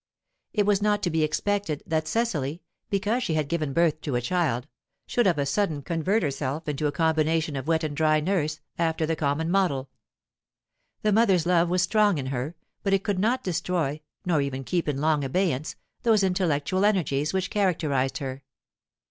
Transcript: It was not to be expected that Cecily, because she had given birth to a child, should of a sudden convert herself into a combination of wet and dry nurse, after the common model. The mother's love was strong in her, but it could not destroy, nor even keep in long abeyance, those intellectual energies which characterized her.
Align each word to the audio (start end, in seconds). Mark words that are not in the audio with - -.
It 0.51 0.65
was 0.65 0.81
not 0.81 1.03
to 1.03 1.11
be 1.11 1.21
expected 1.21 1.83
that 1.85 2.07
Cecily, 2.07 2.63
because 2.89 3.21
she 3.21 3.35
had 3.35 3.47
given 3.47 3.71
birth 3.71 4.01
to 4.01 4.15
a 4.15 4.21
child, 4.21 4.65
should 5.05 5.27
of 5.27 5.37
a 5.37 5.45
sudden 5.45 5.83
convert 5.83 6.23
herself 6.23 6.67
into 6.67 6.87
a 6.87 6.91
combination 6.91 7.55
of 7.55 7.67
wet 7.67 7.83
and 7.83 7.95
dry 7.95 8.19
nurse, 8.19 8.61
after 8.79 9.05
the 9.05 9.15
common 9.15 9.51
model. 9.51 9.91
The 11.03 11.11
mother's 11.11 11.45
love 11.45 11.69
was 11.69 11.83
strong 11.83 12.17
in 12.17 12.25
her, 12.33 12.55
but 12.81 12.93
it 12.93 13.03
could 13.03 13.19
not 13.19 13.43
destroy, 13.43 14.01
nor 14.25 14.41
even 14.41 14.63
keep 14.63 14.87
in 14.89 14.99
long 14.99 15.23
abeyance, 15.23 15.75
those 16.01 16.23
intellectual 16.23 16.83
energies 16.83 17.31
which 17.31 17.51
characterized 17.51 18.17
her. 18.17 18.41